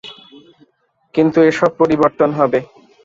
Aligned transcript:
কিন্তু 1.15 1.39
এসব 1.49 1.71
পরিবর্তন 1.79 2.29
হবে। 2.39 2.59